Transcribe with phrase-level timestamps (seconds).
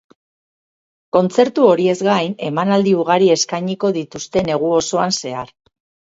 [1.17, 5.53] Kontzertu horiez gain, emanaldi ugari eskainiko dituzte negu osoan zehar.